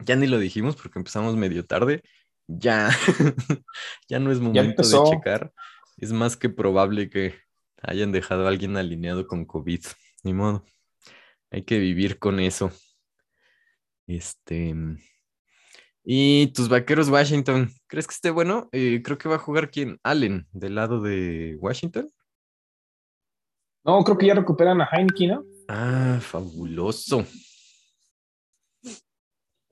ya 0.00 0.16
ni 0.16 0.26
lo 0.26 0.38
dijimos 0.38 0.76
porque 0.76 0.98
empezamos 1.00 1.36
medio 1.36 1.66
tarde 1.66 2.02
ya, 2.46 2.90
ya 4.08 4.18
no 4.18 4.30
es 4.30 4.40
momento 4.40 4.82
de 4.82 5.10
checar. 5.10 5.52
Es 5.96 6.12
más 6.12 6.36
que 6.36 6.48
probable 6.48 7.08
que 7.08 7.34
hayan 7.80 8.12
dejado 8.12 8.46
a 8.46 8.48
alguien 8.48 8.76
alineado 8.76 9.26
con 9.26 9.44
COVID. 9.44 9.84
Ni 10.22 10.32
modo. 10.32 10.64
Hay 11.50 11.62
que 11.62 11.78
vivir 11.78 12.18
con 12.18 12.40
eso. 12.40 12.72
Este. 14.06 14.74
Y 16.02 16.48
tus 16.48 16.68
vaqueros 16.68 17.08
Washington, 17.08 17.70
¿crees 17.86 18.06
que 18.06 18.14
esté 18.14 18.30
bueno? 18.30 18.68
Eh, 18.72 19.02
creo 19.02 19.16
que 19.16 19.28
va 19.28 19.36
a 19.36 19.38
jugar 19.38 19.70
quién? 19.70 19.98
Allen, 20.02 20.46
del 20.52 20.74
lado 20.74 21.00
de 21.00 21.56
Washington. 21.60 22.10
No, 23.84 24.02
creo 24.02 24.18
que 24.18 24.26
ya 24.26 24.34
recuperan 24.34 24.80
a 24.80 24.88
Heineken, 24.90 25.30
¿no? 25.30 25.44
Ah, 25.68 26.18
fabuloso. 26.20 27.26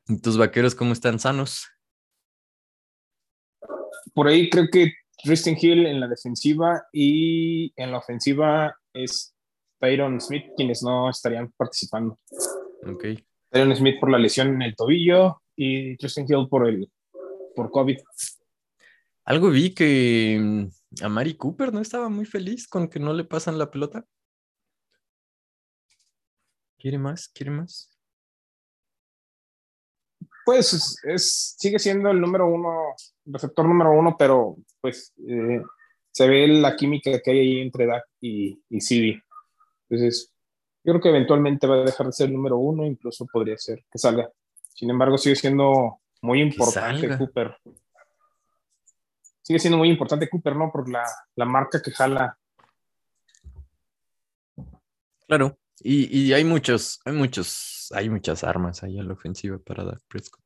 ¿Y 0.09 0.21
tus 0.21 0.37
vaqueros 0.37 0.75
cómo 0.75 0.93
están 0.93 1.19
sanos? 1.19 1.67
Por 4.15 4.29
ahí 4.29 4.49
creo 4.51 4.69
que 4.71 4.93
Tristan 5.23 5.57
Hill 5.61 5.87
en 5.87 6.01
la 6.01 6.09
defensiva 6.09 6.85
y 6.93 7.73
en 7.77 7.93
la 7.93 7.99
ofensiva 7.99 8.77
es 8.93 9.35
Tyron 9.79 10.21
Smith 10.21 10.47
quienes 10.57 10.83
no 10.83 11.11
estarían 11.11 11.53
participando. 11.57 12.19
Ok. 12.87 13.05
Tyron 13.51 13.77
Smith 13.77 13.97
por 14.01 14.11
la 14.11 14.19
lesión 14.19 14.49
en 14.49 14.63
el 14.63 14.75
tobillo 14.75 15.43
y 15.57 15.97
Tristan 15.97 16.27
Hill 16.29 16.49
por 16.49 16.69
el 16.69 16.91
por 17.55 17.71
COVID. 17.71 17.99
Algo 19.25 19.51
vi 19.51 19.75
que 19.75 20.39
mm, 20.41 21.05
a 21.05 21.09
Mari 21.09 21.35
Cooper 21.35 21.73
no 21.73 21.81
estaba 21.81 22.09
muy 22.09 22.25
feliz 22.25 22.67
con 22.67 22.89
que 22.89 22.99
no 22.99 23.13
le 23.13 23.25
pasan 23.25 23.59
la 23.59 23.71
pelota. 23.71 24.05
¿Quiere 26.79 26.99
más? 26.99 27.29
¿Quiere 27.29 27.53
más? 27.53 27.92
Pues 30.45 30.99
es, 31.05 31.55
sigue 31.59 31.79
siendo 31.79 32.11
el 32.11 32.21
número 32.21 32.47
uno, 32.47 32.95
receptor 33.27 33.67
número 33.67 33.93
uno, 33.93 34.17
pero 34.19 34.57
pues 34.81 35.13
eh, 35.29 35.63
se 36.11 36.29
ve 36.29 36.49
la 36.49 36.77
química 36.77 37.21
que 37.21 37.31
hay 37.31 37.39
ahí 37.39 37.61
entre 37.61 37.87
Dak 37.87 38.05
y, 38.21 38.61
y 38.69 38.81
CD. 38.81 39.23
Entonces, 39.89 40.33
yo 40.85 40.93
creo 40.93 41.01
que 41.01 41.09
eventualmente 41.11 41.67
va 41.67 41.77
a 41.77 41.85
dejar 41.85 42.07
de 42.07 42.13
ser 42.13 42.29
el 42.29 42.35
número 42.35 42.59
uno, 42.59 42.85
incluso 42.85 43.27
podría 43.27 43.57
ser 43.57 43.85
que 43.91 43.99
salga. 43.99 44.29
Sin 44.75 44.91
embargo, 44.91 45.17
sigue 45.17 45.37
siendo 45.37 46.01
muy 46.23 46.41
importante 46.41 47.17
Cooper. 47.17 47.57
Sigue 49.43 49.59
siendo 49.59 49.79
muy 49.79 49.89
importante 49.91 50.29
Cooper, 50.29 50.57
¿no? 50.57 50.71
Por 50.73 50.89
la, 50.89 51.05
la 51.37 51.45
marca 51.45 51.81
que 51.81 51.91
jala. 51.91 52.37
Claro, 55.27 55.57
y, 55.81 56.27
y, 56.27 56.33
hay 56.33 56.45
muchos, 56.45 57.01
hay 57.05 57.13
muchos, 57.13 57.72
hay 57.93 58.11
muchas 58.11 58.45
armas 58.45 58.83
ahí 58.83 58.99
en 58.99 59.09
la 59.09 59.15
ofensiva 59.15 59.59
para 59.59 59.85
Dak 59.85 60.01
Prescott. 60.09 60.43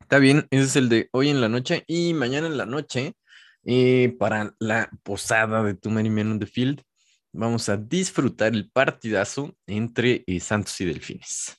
Está 0.00 0.18
bien, 0.18 0.46
ese 0.50 0.64
es 0.64 0.76
el 0.76 0.88
de 0.88 1.08
hoy 1.12 1.28
en 1.28 1.40
la 1.40 1.48
noche 1.48 1.84
y 1.86 2.14
mañana 2.14 2.46
en 2.46 2.56
la 2.56 2.66
noche 2.66 3.14
eh, 3.64 4.16
para 4.18 4.54
la 4.58 4.90
posada 5.02 5.62
de 5.62 5.74
Tu 5.74 5.90
Many 5.90 6.08
Men 6.08 6.32
on 6.32 6.38
the 6.38 6.46
Field. 6.46 6.82
Vamos 7.32 7.68
a 7.68 7.76
disfrutar 7.76 8.54
el 8.54 8.70
partidazo 8.70 9.54
entre 9.66 10.24
eh, 10.26 10.40
Santos 10.40 10.80
y 10.80 10.86
Delfines. 10.86 11.56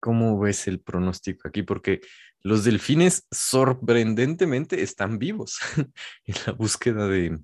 ¿Cómo 0.00 0.38
ves 0.38 0.66
el 0.68 0.80
pronóstico 0.80 1.48
aquí? 1.48 1.62
Porque 1.62 2.00
los 2.40 2.64
Delfines 2.64 3.26
sorprendentemente 3.30 4.82
están 4.82 5.18
vivos 5.18 5.58
en 6.24 6.34
la 6.46 6.52
búsqueda 6.52 7.06
de, 7.08 7.38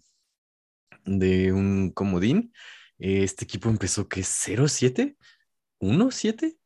de 1.04 1.52
un 1.52 1.90
comodín 1.90 2.52
este 2.98 3.44
equipo 3.44 3.68
empezó 3.68 4.08
que 4.08 4.20
0-7, 4.20 5.16
1-7. 5.80 6.56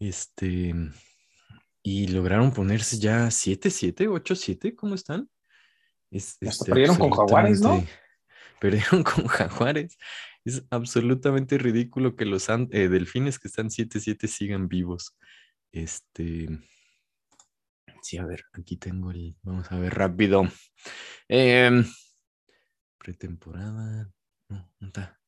Este, 0.00 0.74
y 1.82 2.08
lograron 2.08 2.52
ponerse 2.52 2.98
ya 2.98 3.28
7-7, 3.28 4.08
8-7, 4.08 4.74
¿cómo 4.76 4.94
están? 4.94 5.28
Es, 6.10 6.36
este, 6.40 6.70
perdieron 6.70 6.96
con 6.96 7.10
Jaguares, 7.10 7.60
¿no? 7.60 7.84
Perdieron 8.60 9.02
con 9.04 9.26
Jaguares. 9.26 9.96
Es 10.44 10.64
absolutamente 10.70 11.58
ridículo 11.58 12.16
que 12.16 12.24
los 12.24 12.48
eh, 12.48 12.88
delfines 12.88 13.38
que 13.38 13.48
están 13.48 13.68
7-7 13.68 14.26
sigan 14.26 14.68
vivos. 14.68 15.16
Este. 15.72 16.48
Sí, 18.02 18.18
a 18.18 18.26
ver, 18.26 18.44
aquí 18.52 18.76
tengo 18.76 19.10
el. 19.10 19.36
Vamos 19.42 19.70
a 19.70 19.78
ver 19.78 19.94
rápido. 19.94 20.48
Em, 21.28 21.84
pretemporada. 22.98 24.10
No, 24.48 24.72
no 24.80 24.86
está. 24.88 25.20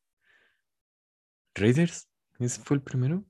Raiders, 1.54 2.09
¿ese 2.40 2.62
fue 2.62 2.76
el 2.76 2.82
primero? 2.82 3.24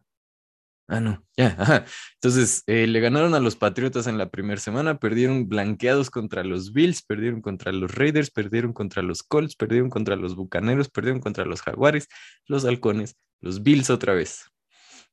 Ah, 0.89 1.01
no, 1.01 1.25
ya, 1.37 1.55
ajá. 1.59 1.85
Entonces, 2.15 2.65
eh, 2.67 2.87
le 2.89 3.01
ganaron 3.01 3.35
a 3.35 3.41
los 3.41 3.55
Patriotas 3.55 4.09
en 4.09 4.19
la 4.19 4.31
primera 4.31 4.61
semana, 4.61 4.99
perdieron 4.99 5.49
blanqueados 5.49 6.11
contra 6.11 6.43
los 6.43 6.73
Bills, 6.73 7.03
perdieron 7.03 7.43
contra 7.43 7.71
los 7.71 7.95
Raiders, 7.95 8.31
perdieron 8.31 8.73
contra 8.73 9.03
los 9.03 9.23
Colts, 9.23 9.55
perdieron 9.55 9.89
contra 9.89 10.17
los 10.17 10.35
Bucaneros, 10.35 10.89
perdieron 10.89 11.21
contra 11.21 11.45
los 11.45 11.63
Jaguares, 11.63 12.09
los 12.47 12.65
Halcones, 12.65 13.17
los 13.41 13.63
Bills 13.63 13.89
otra 13.91 14.15
vez. 14.15 14.51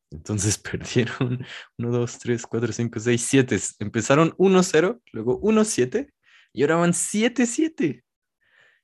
Entonces 0.09 0.57
perdieron 0.57 1.45
1, 1.77 1.91
2, 1.91 2.19
3, 2.19 2.45
4, 2.47 2.73
5, 2.73 2.99
6, 2.99 3.21
7. 3.21 3.59
Empezaron 3.79 4.31
1-0, 4.37 5.01
luego 5.11 5.39
1-7 5.41 6.11
y 6.53 6.63
ahora 6.63 6.77
van 6.77 6.93
7-7. 6.93 8.03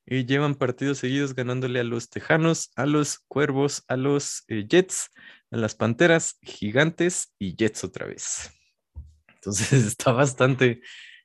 Y 0.06 0.26
llevan 0.26 0.56
partidos 0.56 0.98
seguidos 0.98 1.34
ganándole 1.34 1.80
a 1.80 1.84
los 1.84 2.10
Tejanos, 2.10 2.72
a 2.76 2.86
los 2.86 3.20
Cuervos, 3.28 3.84
a 3.88 3.96
los 3.96 4.44
eh, 4.48 4.66
Jets, 4.68 5.10
a 5.52 5.58
las 5.58 5.76
Panteras, 5.76 6.38
Gigantes 6.42 7.34
y 7.40 7.56
Jets 7.56 7.84
otra 7.84 8.06
vez. 8.06 8.52
Entonces 9.36 9.86
está 9.86 10.12
bastante 10.12 10.82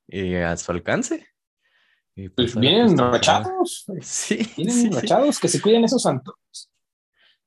eh, 0.08 0.44
a 0.44 0.56
su 0.56 0.72
alcance. 0.72 1.26
Pues 2.34 2.58
vienen 2.58 2.98
rachados. 2.98 3.86
Sí, 4.00 4.48
Vienen 4.56 4.74
sí. 4.74 4.90
rachados, 4.90 5.38
que 5.38 5.48
se 5.48 5.60
cuiden 5.60 5.84
esos 5.84 6.02
santos. 6.02 6.34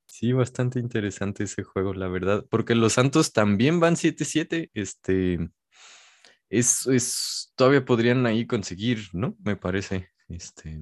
Sí, 0.06 0.32
bastante 0.32 0.78
interesante 0.78 1.44
ese 1.44 1.62
juego, 1.62 1.94
la 1.94 2.06
verdad, 2.06 2.46
porque 2.48 2.74
los 2.74 2.92
Santos 2.92 3.32
también 3.32 3.80
van 3.80 3.96
7-7, 3.96 4.70
este, 4.72 5.50
es, 6.48 6.86
es, 6.86 7.52
todavía 7.56 7.84
podrían 7.84 8.24
ahí 8.26 8.46
conseguir, 8.46 9.08
¿no? 9.14 9.34
Me 9.42 9.56
parece, 9.56 10.10
este, 10.28 10.78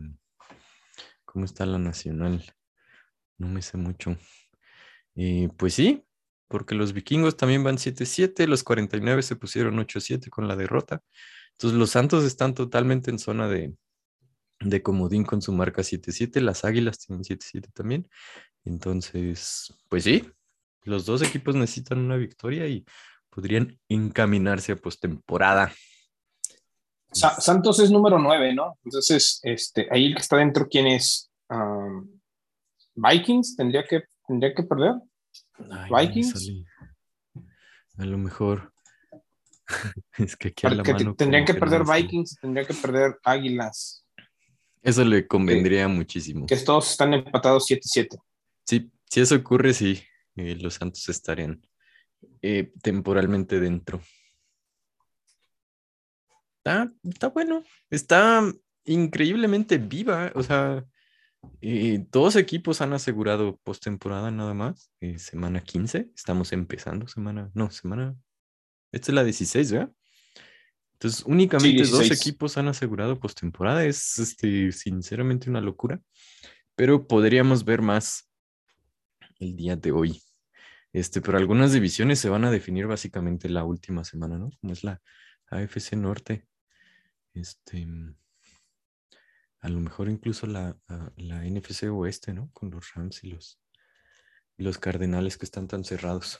¿cómo 1.30 1.44
está 1.44 1.64
la 1.64 1.78
nacional? 1.78 2.44
No 3.38 3.46
me 3.46 3.62
sé 3.62 3.76
mucho. 3.76 4.16
Y 5.14 5.46
pues 5.48 5.74
sí, 5.74 6.04
porque 6.48 6.74
los 6.74 6.92
vikingos 6.92 7.36
también 7.36 7.62
van 7.62 7.76
7-7, 7.78 8.48
los 8.48 8.64
49 8.64 9.22
se 9.22 9.36
pusieron 9.36 9.78
8-7 9.78 10.28
con 10.28 10.48
la 10.48 10.56
derrota, 10.56 11.02
entonces 11.52 11.78
los 11.78 11.90
Santos 11.90 12.24
están 12.24 12.54
totalmente 12.54 13.10
en 13.10 13.20
zona 13.20 13.46
de, 13.48 13.74
de 14.58 14.82
comodín 14.82 15.24
con 15.24 15.40
su 15.40 15.52
marca 15.52 15.82
7-7, 15.82 16.40
las 16.40 16.64
Águilas 16.64 16.98
tienen 16.98 17.22
7-7 17.22 17.70
también. 17.72 18.08
Entonces, 18.64 19.72
pues 19.88 20.04
sí, 20.04 20.28
los 20.82 21.06
dos 21.06 21.22
equipos 21.22 21.54
necesitan 21.54 21.98
una 21.98 22.16
victoria 22.16 22.66
y 22.66 22.84
podrían 23.30 23.78
encaminarse 23.88 24.72
a 24.72 24.76
postemporada. 24.76 25.72
Sa- 27.12 27.40
Santos 27.40 27.78
es 27.80 27.90
número 27.90 28.18
9, 28.18 28.54
¿no? 28.54 28.78
Entonces, 28.84 29.40
este, 29.42 29.88
ahí 29.90 30.06
el 30.06 30.14
que 30.14 30.22
está 30.22 30.36
dentro, 30.36 30.68
¿quién 30.68 30.86
es? 30.86 31.30
Um, 31.48 32.20
Vikings, 32.94 33.56
tendría 33.56 33.84
que, 33.84 34.02
tendría 34.26 34.54
que 34.54 34.62
perder. 34.62 34.94
Ay, 35.70 36.06
Vikings. 36.08 36.52
A 37.98 38.04
lo 38.04 38.18
mejor. 38.18 38.72
es 40.18 40.36
que 40.36 40.48
aquí 40.48 40.66
a 40.66 40.70
la 40.70 40.82
mano 40.82 41.14
tendrían 41.14 41.44
que 41.44 41.54
perder. 41.54 41.82
Vikings, 41.84 42.38
tendría 42.40 42.66
que 42.66 42.74
perder 42.74 43.18
Águilas, 43.24 44.04
Eso 44.82 45.04
le 45.04 45.26
convendría 45.26 45.86
muchísimo. 45.88 46.46
que 46.46 46.56
todos 46.56 46.90
están 46.90 47.14
empatados 47.14 47.68
7-7. 47.70 48.18
Sí, 48.64 48.90
si 49.08 49.20
eso 49.20 49.34
ocurre, 49.36 49.72
sí, 49.74 50.02
eh, 50.36 50.56
los 50.60 50.74
Santos 50.74 51.08
estarían 51.08 51.60
eh, 52.42 52.72
temporalmente 52.82 53.60
dentro. 53.60 54.00
Está, 56.70 56.92
está 57.02 57.28
bueno, 57.28 57.64
está 57.90 58.44
increíblemente 58.84 59.78
viva. 59.78 60.30
O 60.36 60.42
sea, 60.44 60.84
eh, 61.60 62.06
dos 62.12 62.36
equipos 62.36 62.80
han 62.80 62.92
asegurado 62.92 63.58
postemporada 63.64 64.30
nada 64.30 64.54
más. 64.54 64.92
eh, 65.00 65.18
semana 65.18 65.60
15, 65.62 66.10
estamos 66.14 66.52
empezando 66.52 67.08
semana, 67.08 67.50
no, 67.54 67.70
semana, 67.72 68.16
esta 68.92 69.10
es 69.10 69.14
la 69.14 69.24
16, 69.24 69.72
¿verdad? 69.72 69.92
Entonces, 70.92 71.24
únicamente 71.26 71.82
dos 71.82 72.00
16. 72.00 72.20
equipos 72.20 72.56
han 72.56 72.68
asegurado 72.68 73.18
postemporada. 73.18 73.84
Es 73.84 74.18
este, 74.20 74.70
sinceramente 74.70 75.50
una 75.50 75.60
locura, 75.60 76.00
pero 76.76 77.08
podríamos 77.08 77.64
ver 77.64 77.82
más 77.82 78.30
el 79.40 79.56
día 79.56 79.74
de 79.74 79.90
hoy. 79.90 80.22
Este, 80.92 81.20
pero 81.20 81.36
algunas 81.36 81.72
divisiones 81.72 82.20
se 82.20 82.28
van 82.28 82.44
a 82.44 82.50
definir 82.50 82.86
básicamente 82.86 83.48
la 83.48 83.64
última 83.64 84.04
semana, 84.04 84.38
¿no? 84.38 84.50
Como 84.60 84.72
es 84.72 84.84
la 84.84 85.00
AFC 85.50 85.94
Norte. 85.94 86.49
Este, 87.34 87.86
a 89.60 89.68
lo 89.68 89.80
mejor 89.80 90.08
incluso 90.08 90.46
la, 90.46 90.76
la 91.16 91.44
NFC 91.44 91.84
Oeste, 91.90 92.32
¿no? 92.34 92.50
Con 92.52 92.70
los 92.70 92.94
Rams 92.94 93.22
y 93.24 93.28
los, 93.28 93.60
y 94.56 94.62
los 94.64 94.78
Cardenales 94.78 95.36
que 95.38 95.44
están 95.44 95.68
tan 95.68 95.84
cerrados. 95.84 96.38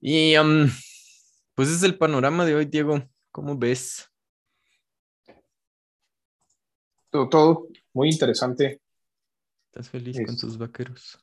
Y 0.00 0.34
am, 0.34 0.70
pues 1.54 1.68
es 1.70 1.82
el 1.82 1.96
panorama 1.98 2.44
de 2.44 2.54
hoy, 2.54 2.66
Diego. 2.66 3.02
¿Cómo 3.30 3.56
ves? 3.56 4.08
Todo, 7.10 7.28
todo 7.28 7.68
muy 7.92 8.10
interesante. 8.10 8.80
¿Estás 9.66 9.88
feliz 9.90 10.16
con 10.24 10.36
tus 10.36 10.56
vaqueros? 10.58 11.18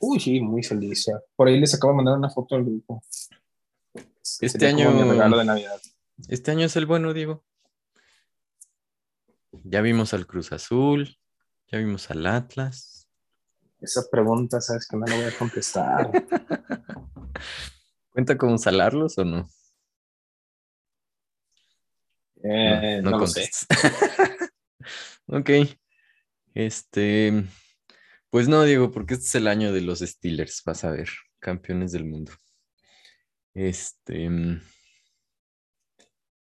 Uy, 0.00 0.20
sí, 0.20 0.40
muy 0.40 0.62
feliz. 0.62 1.06
ya. 1.06 1.14
Por 1.34 1.48
ahí 1.48 1.58
les 1.58 1.74
acabo 1.74 1.92
de 1.92 1.96
mandar 1.98 2.18
una 2.18 2.28
foto 2.30 2.56
al 2.56 2.64
grupo. 2.64 3.02
Este 3.94 4.48
Sería 4.48 4.72
como 4.72 4.88
año- 4.90 5.04
mi 5.04 5.10
regalo 5.10 5.38
de 5.38 5.44
Navidad. 5.44 5.80
Este 6.28 6.50
año 6.50 6.66
es 6.66 6.76
el 6.76 6.86
bueno, 6.86 7.12
Diego. 7.12 7.44
Ya 9.64 9.80
vimos 9.80 10.14
al 10.14 10.26
Cruz 10.26 10.52
Azul, 10.52 11.18
ya 11.70 11.78
vimos 11.78 12.10
al 12.10 12.26
Atlas. 12.26 13.08
Esa 13.80 14.02
pregunta, 14.10 14.60
sabes 14.60 14.86
que 14.88 14.96
no 14.96 15.06
la 15.06 15.16
voy 15.16 15.24
a 15.24 15.38
contestar. 15.38 16.10
¿Cuenta 18.10 18.36
con 18.38 18.58
salarlos 18.58 19.18
o 19.18 19.24
no? 19.24 19.48
Eh, 22.42 23.00
no, 23.02 23.10
lo 23.18 23.26
sé. 23.26 23.40
contestes. 23.42 23.66
ok. 25.26 25.50
Este, 26.54 27.44
pues 28.30 28.48
no, 28.48 28.62
Diego, 28.64 28.90
porque 28.90 29.14
este 29.14 29.26
es 29.26 29.34
el 29.34 29.46
año 29.46 29.72
de 29.72 29.82
los 29.82 30.00
Steelers, 30.00 30.62
vas 30.64 30.84
a 30.84 30.90
ver, 30.90 31.10
campeones 31.38 31.92
del 31.92 32.06
mundo. 32.06 32.32
Este, 33.52 34.30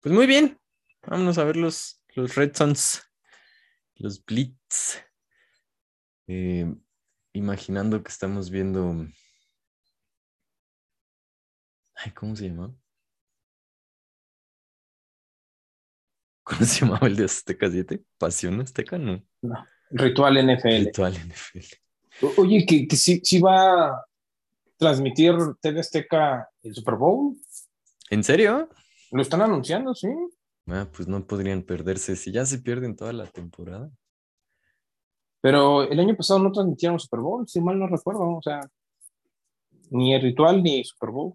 pues 0.00 0.14
muy 0.14 0.26
bien, 0.26 0.58
vámonos 1.02 1.38
a 1.38 1.44
ver 1.44 1.56
los, 1.56 2.02
los 2.14 2.34
Red 2.34 2.54
Suns, 2.54 3.02
los 3.96 4.24
Blitz. 4.24 4.98
Eh, 6.26 6.74
imaginando 7.32 8.02
que 8.02 8.10
estamos 8.10 8.50
viendo. 8.50 9.06
Ay, 11.94 12.12
¿cómo 12.12 12.36
se 12.36 12.48
llama? 12.48 12.74
¿Cómo 16.44 16.64
se 16.64 16.80
llamaba 16.84 17.06
el 17.06 17.16
de 17.16 17.24
Azteca 17.24 17.70
7? 17.70 18.02
¿Pasión 18.18 18.60
Azteca? 18.60 18.98
No. 18.98 19.22
Ritual 19.90 20.36
NFL. 20.38 20.86
Ritual 20.86 21.14
NFL. 21.14 21.66
O- 22.22 22.34
Oye, 22.42 22.64
que, 22.66 22.86
que 22.88 22.96
sí, 22.96 23.20
sí 23.24 23.40
va 23.40 23.88
a 23.88 24.04
transmitir 24.76 25.34
TV 25.60 25.80
Azteca 25.80 26.48
el 26.62 26.74
Super 26.74 26.94
Bowl. 26.94 27.36
¿En 28.10 28.24
serio? 28.24 28.68
Lo 29.10 29.22
están 29.22 29.42
anunciando, 29.42 29.94
sí. 29.94 30.08
Ah, 30.66 30.86
pues 30.94 31.08
no 31.08 31.26
podrían 31.26 31.62
perderse. 31.62 32.16
Si 32.16 32.30
ya 32.30 32.44
se 32.44 32.58
pierden 32.58 32.96
toda 32.96 33.12
la 33.12 33.26
temporada. 33.26 33.90
Pero 35.40 35.82
el 35.82 35.98
año 35.98 36.16
pasado 36.16 36.40
no 36.40 36.52
transmitieron 36.52 36.98
Super 36.98 37.20
Bowl, 37.20 37.48
si 37.48 37.60
mal 37.60 37.78
no 37.78 37.86
recuerdo. 37.86 38.36
O 38.36 38.42
sea, 38.42 38.60
ni 39.90 40.14
el 40.14 40.22
Ritual 40.22 40.62
ni 40.62 40.84
Super 40.84 41.10
Bowl. 41.10 41.34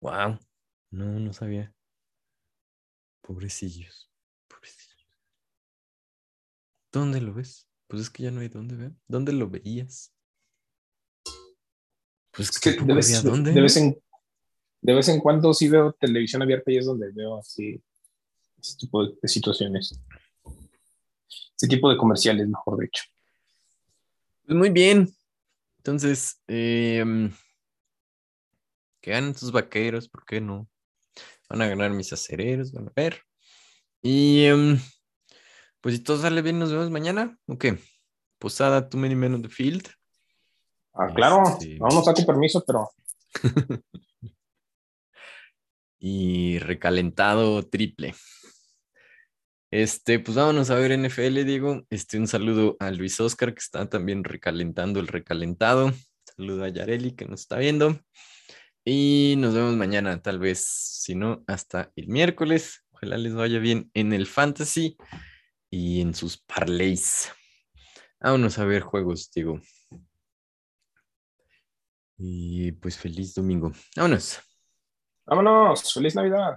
Wow. 0.00 0.38
No, 0.90 1.04
no 1.04 1.32
sabía. 1.32 1.72
Pobrecillos. 3.20 4.10
Pobrecillos. 4.48 5.06
¿Dónde 6.92 7.20
lo 7.20 7.34
ves? 7.34 7.68
Pues 7.88 8.02
es 8.02 8.10
que 8.10 8.22
ya 8.22 8.30
no 8.30 8.40
hay 8.40 8.48
dónde 8.48 8.76
ver. 8.76 8.92
¿Dónde 9.06 9.32
lo 9.32 9.50
veías? 9.50 10.14
Pues 12.30 12.48
Es 12.48 12.58
que 12.58 12.72
de 12.72 12.94
vez, 12.94 13.22
dónde, 13.22 13.52
de 13.52 13.60
vez 13.60 13.76
en, 13.76 14.02
de 14.82 14.94
vez 14.94 15.08
en 15.08 15.20
cuando 15.20 15.54
sí 15.54 15.68
veo 15.68 15.92
televisión 15.92 16.42
abierta 16.42 16.70
y 16.70 16.76
es 16.76 16.86
donde 16.86 17.10
veo 17.12 17.38
así 17.38 17.80
ese 18.60 18.76
tipo 18.76 19.06
de, 19.06 19.14
de 19.20 19.28
situaciones. 19.28 19.98
Ese 21.56 21.68
tipo 21.68 21.88
de 21.88 21.96
comerciales, 21.96 22.48
mejor 22.48 22.80
dicho. 22.80 23.04
Pues 24.44 24.58
muy 24.58 24.70
bien. 24.70 25.08
Entonces, 25.78 26.40
em, 26.46 27.32
que 29.00 29.10
ganen 29.12 29.34
sus 29.36 29.52
vaqueros, 29.52 30.08
¿por 30.08 30.24
qué 30.24 30.40
no? 30.40 30.68
Van 31.48 31.62
a 31.62 31.68
ganar 31.68 31.90
mis 31.90 32.12
acereros, 32.12 32.72
van 32.72 32.88
a 32.88 32.92
ver. 32.94 33.22
Y 34.02 34.44
em, 34.44 34.78
Pues 35.80 35.96
si 35.96 36.02
todo 36.02 36.18
sale 36.18 36.42
bien, 36.42 36.58
nos 36.58 36.70
vemos 36.70 36.90
mañana. 36.90 37.36
Ok. 37.46 37.66
Posada, 38.38 38.88
too 38.88 38.98
many 38.98 39.14
men 39.14 39.34
on 39.34 39.42
the 39.42 39.48
field. 39.48 39.88
Ah, 40.94 41.12
claro, 41.14 41.42
este... 41.48 41.76
no 41.78 41.88
nos 41.88 42.04
saco 42.04 42.24
permiso, 42.24 42.62
pero. 42.64 42.88
y 46.02 46.58
recalentado 46.58 47.62
triple. 47.62 48.14
Este, 49.70 50.18
pues 50.18 50.36
vámonos 50.36 50.68
a 50.70 50.74
ver 50.74 50.90
NFL, 50.98 51.44
Diego. 51.44 51.86
Este, 51.90 52.18
un 52.18 52.26
saludo 52.26 52.76
a 52.80 52.90
Luis 52.90 53.20
Oscar, 53.20 53.54
que 53.54 53.60
está 53.60 53.88
también 53.88 54.24
recalentando 54.24 54.98
el 54.98 55.06
recalentado. 55.06 55.92
Saludo 56.36 56.64
a 56.64 56.68
Yareli, 56.68 57.12
que 57.12 57.24
nos 57.24 57.42
está 57.42 57.58
viendo. 57.58 58.00
Y 58.84 59.36
nos 59.38 59.54
vemos 59.54 59.76
mañana, 59.76 60.20
tal 60.20 60.40
vez, 60.40 60.66
si 60.66 61.14
no, 61.14 61.44
hasta 61.46 61.92
el 61.94 62.08
miércoles. 62.08 62.84
Ojalá 62.90 63.16
les 63.16 63.34
vaya 63.34 63.60
bien 63.60 63.88
en 63.94 64.12
el 64.12 64.26
fantasy 64.26 64.96
y 65.70 66.00
en 66.00 66.14
sus 66.14 66.36
parlays. 66.36 67.30
Vámonos 68.20 68.58
a 68.58 68.64
ver 68.64 68.82
juegos, 68.82 69.30
Diego. 69.32 69.60
Y 72.18 72.72
pues 72.72 72.98
feliz 72.98 73.34
domingo. 73.34 73.72
Vámonos. 73.96 74.40
Vámonos. 75.32 75.90
Feliz 75.92 76.14
Navidad. 76.14 76.56